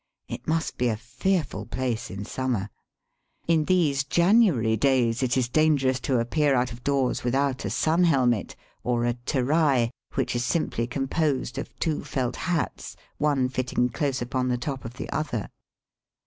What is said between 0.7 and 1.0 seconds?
be a